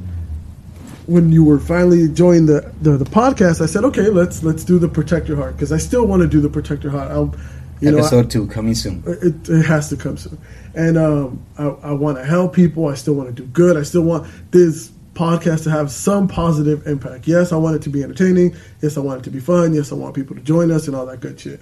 [1.08, 4.80] when you were finally joining the, the, the podcast, I said, okay, let's let's do
[4.80, 7.12] the protect your heart because I still want to do the protect your heart.
[7.12, 7.36] I'll,
[7.80, 9.04] you know, I- Episode two coming soon.
[9.06, 10.38] it, it has to come soon.
[10.74, 12.88] And um, I, I want to help people.
[12.88, 13.78] I still want to do good.
[13.78, 17.28] I still want this podcast to have some positive impact.
[17.28, 18.56] Yes, I want it to be entertaining.
[18.82, 19.74] Yes, I want it to be fun.
[19.74, 21.60] Yes, I want people to join us and all that good shit.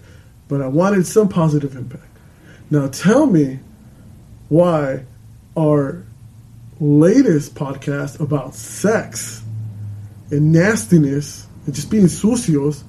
[0.50, 2.04] But I wanted some positive impact.
[2.70, 3.60] Now tell me
[4.50, 5.06] why
[5.58, 6.04] our
[6.80, 9.44] latest podcast about sex
[10.32, 12.84] and nastiness and just being sucios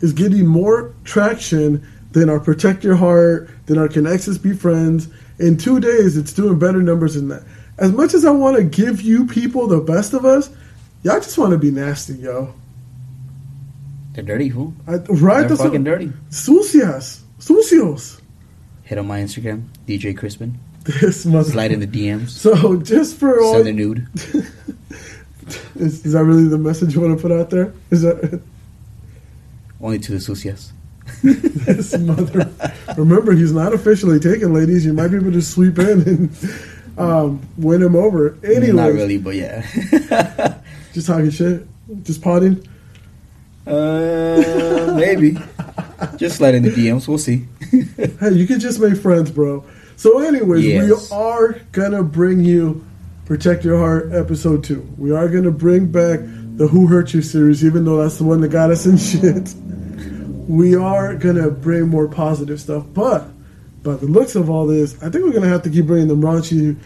[0.00, 5.08] is getting more traction than our Protect Your Heart, than our Can Connexus Be Friends.
[5.38, 7.42] In two days, it's doing better numbers than that.
[7.78, 10.50] As much as I want to give you people the best of us,
[11.02, 12.54] y'all just want to be nasty, yo.
[14.20, 14.74] They're dirty, fool.
[14.86, 15.48] I, right?
[15.48, 16.12] They're fucking what, dirty.
[16.28, 17.24] Sucias.
[17.38, 18.20] Sucios.
[18.82, 20.58] Hit on my Instagram, DJ Crispin.
[20.84, 21.50] This mother.
[21.50, 22.28] Slide in the DMs.
[22.28, 24.06] So just for all, Send a nude.
[25.74, 27.72] is, is that really the message you want to put out there?
[27.90, 28.42] Is that
[29.80, 30.74] Only to the sucias.
[31.22, 32.50] this mother?
[32.98, 34.84] Remember, he's not officially taken, ladies.
[34.84, 36.52] You might be able to sweep in and
[36.98, 38.38] um, win him over.
[38.44, 39.62] Anyway, Not really, but yeah.
[40.92, 41.66] just talking shit,
[42.02, 42.66] just potting.
[43.70, 45.36] Uh, maybe.
[46.16, 47.06] Just slide in the DMs.
[47.08, 47.46] We'll see.
[48.20, 49.64] Hey, you can just make friends, bro.
[49.96, 51.10] So, anyways, Yes.
[51.10, 52.84] we are gonna bring you
[53.26, 54.86] Protect Your Heart episode two.
[54.98, 56.20] We are gonna bring back
[56.56, 59.54] the Who Hurt You series, even though that's the one that got us in shit.
[60.48, 63.28] We are gonna bring more positive stuff, but
[63.82, 66.16] by the looks of all this, I think we're gonna have to keep bringing the
[66.16, 66.76] raunchy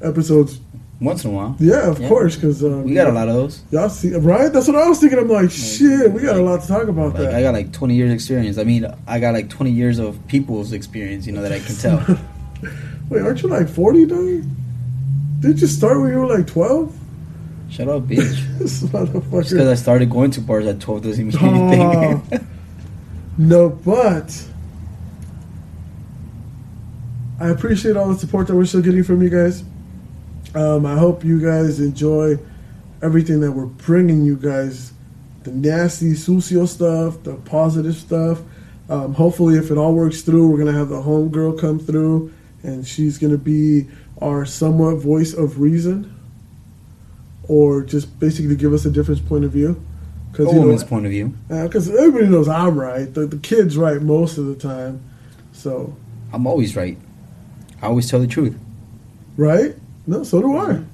[0.00, 0.60] episodes.
[1.00, 1.56] Once in a while.
[1.58, 2.08] Yeah, of Yeah.
[2.08, 3.62] course, because um, We got a lot of those.
[3.70, 4.52] Y'all see, right?
[4.52, 5.18] That's what I was thinking.
[5.18, 7.34] I'm like, shit, we got a lot to talk about Like that.
[7.34, 8.58] I got like 20 years experience.
[8.58, 11.74] I mean, I got like 20 years of people's experience, you know, that I can
[11.76, 12.18] tell.
[13.08, 14.42] Wait, aren't you like 40, dog?
[15.40, 16.94] Did you start when you were like 12?
[17.70, 18.36] Shut up, bitch.
[18.58, 19.54] Just because.
[19.54, 21.36] I started going to bars at 12 doesn't mean
[21.72, 22.46] anything.
[23.38, 24.46] No, but
[27.40, 29.64] I appreciate all the support that we're still getting from you guys.
[30.54, 32.38] Um, I hope you guys enjoy
[33.02, 34.92] everything that we're bringing you guys.
[35.44, 38.40] The nasty sucio stuff, the positive stuff.
[38.88, 42.32] Um, hopefully, if it all works through, we're gonna have the homegirl come through,
[42.62, 43.86] and she's gonna be
[44.20, 46.14] our somewhat voice of reason,
[47.44, 49.70] or just basically give us a different point of view.
[49.70, 51.32] a Because you know, woman's point of view.
[51.48, 53.12] because everybody knows I'm right.
[53.12, 55.00] The, the kid's right most of the time.
[55.52, 55.96] So,
[56.32, 56.98] I'm always right.
[57.80, 58.58] I always tell the truth.
[59.36, 59.74] right?
[60.10, 60.64] No, so do I.
[60.72, 60.84] Mm-hmm.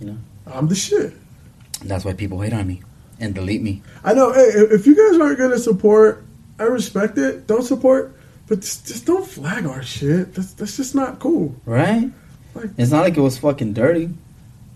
[0.00, 0.18] You know?
[0.46, 1.12] I'm the shit.
[1.84, 2.82] That's why people hate on me
[3.20, 3.82] and delete me.
[4.02, 4.32] I know.
[4.32, 6.24] Hey, if you guys aren't going to support,
[6.58, 7.46] I respect it.
[7.46, 8.16] Don't support,
[8.48, 10.34] but just, just don't flag our shit.
[10.34, 11.54] That's, that's just not cool.
[11.66, 12.10] Right?
[12.54, 14.08] Like- It's not like it was fucking dirty.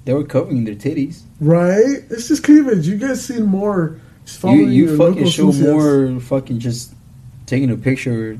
[0.04, 1.22] They were covering their titties.
[1.40, 2.04] Right?
[2.10, 2.86] It's just cleavage.
[2.86, 3.98] You guys seen more.
[4.44, 6.92] You, you fucking show more fucking just
[7.46, 8.38] taking a picture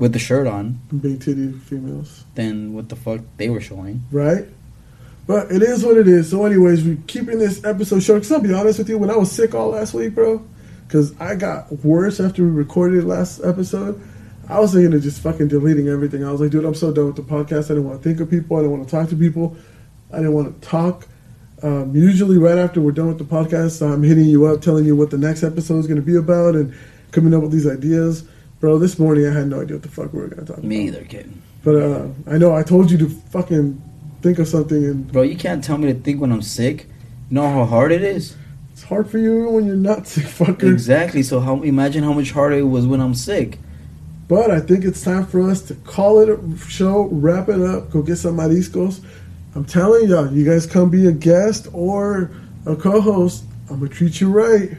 [0.00, 2.24] with the shirt on Big titty females.
[2.34, 4.02] than what the fuck they were showing.
[4.10, 4.46] right?
[5.26, 6.30] But it is what it is.
[6.30, 8.22] So, anyways, we're keeping this episode short.
[8.22, 10.44] Because I'll be honest with you, when I was sick all last week, bro,
[10.88, 14.00] because I got worse after we recorded last episode,
[14.48, 16.24] I was thinking of just fucking deleting everything.
[16.24, 17.66] I was like, dude, I'm so done with the podcast.
[17.66, 18.56] I didn't want to think of people.
[18.56, 19.56] I didn't want to talk to people.
[20.12, 21.06] I didn't want to talk.
[21.62, 24.96] Um, usually, right after we're done with the podcast, I'm hitting you up, telling you
[24.96, 26.74] what the next episode is going to be about, and
[27.12, 28.24] coming up with these ideas.
[28.60, 30.58] Bro, this morning I had no idea what the fuck we were going to talk
[30.58, 30.68] about.
[30.68, 31.32] Me either, kid.
[31.64, 33.82] But uh, I know I told you to fucking
[34.22, 36.86] think of something, and Bro, you can't tell me to think when I'm sick.
[37.30, 38.36] You know how hard it is?
[38.80, 40.72] it's hard for you when you're not sick, fucker.
[40.72, 41.22] Exactly.
[41.22, 43.58] So how imagine how much harder it was when I'm sick.
[44.26, 47.90] But I think it's time for us to call it a show, wrap it up,
[47.90, 49.04] go get some mariscos.
[49.54, 52.30] I'm telling y'all, you guys come be a guest or
[52.64, 53.44] a co-host.
[53.68, 54.70] I'm gonna treat you right.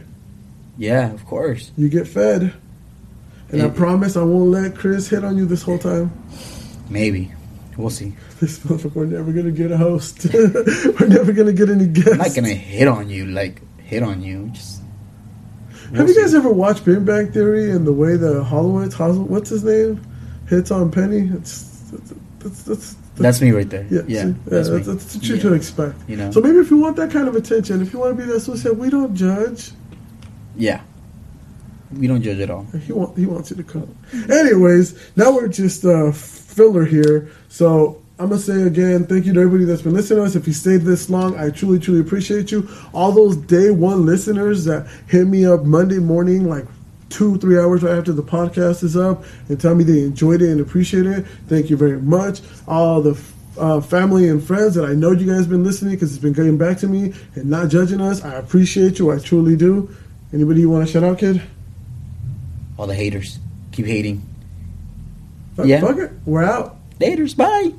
[0.77, 1.71] Yeah, of course.
[1.77, 2.53] You get fed,
[3.51, 6.11] and I promise I won't let Chris hit on you this whole time.
[6.89, 7.31] Maybe.
[7.77, 8.13] We'll see.
[8.39, 10.25] This motherfucker, we're never gonna get a host.
[10.33, 12.11] we're never gonna get any guests.
[12.11, 14.49] I'm not gonna hit on you like hit on you.
[14.49, 14.81] Just
[15.95, 19.49] Have you guys ever watched Big Bang Theory and the way the Hollowitz, Hos- what's
[19.49, 20.01] his name,
[20.47, 21.29] hits on Penny?
[21.33, 22.13] It's, it's,
[22.45, 23.85] it's, it's That's me right there.
[23.89, 24.27] Yeah, Yeah, see?
[24.29, 25.41] yeah that's that's, that's what you Yeah.
[25.43, 25.95] to expect.
[26.09, 26.31] You know.
[26.31, 28.39] So maybe if you want that kind of attention, if you want to be that
[28.41, 29.71] social, we don't judge.
[30.57, 30.81] yeah,
[31.93, 32.63] we don't judge at all.
[32.85, 33.95] He want, he wants you to come.
[34.29, 37.29] Anyways, now we're just uh, filler here.
[37.49, 40.35] So I'm gonna say again, thank you to everybody that's been listening to us.
[40.35, 42.69] If you stayed this long, I truly, truly appreciate you.
[42.93, 46.65] All those day one listeners that hit me up Monday morning, like
[47.09, 50.49] two, three hours right after the podcast is up, and tell me they enjoyed it
[50.49, 51.25] and appreciate it.
[51.47, 52.41] Thank you very much.
[52.67, 53.19] All the
[53.57, 56.57] uh, family and friends that I know you guys been listening because it's been getting
[56.57, 58.23] back to me and not judging us.
[58.23, 59.11] I appreciate you.
[59.11, 59.93] I truly do.
[60.33, 61.41] Anybody you want to shout out, kid?
[62.81, 63.37] All the haters
[63.71, 64.23] keep hating.
[65.55, 65.81] Fuck- Yeah.
[65.81, 66.11] Fuck it.
[66.25, 66.77] We're out.
[66.99, 67.73] Haters, bye.